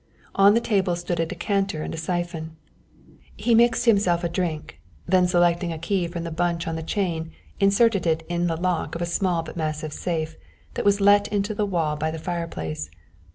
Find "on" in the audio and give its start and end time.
0.33-0.55, 6.67-6.75